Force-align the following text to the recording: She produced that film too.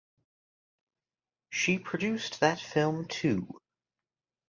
She 1.51 1.77
produced 1.77 2.39
that 2.39 2.59
film 2.59 3.05
too. 3.07 3.61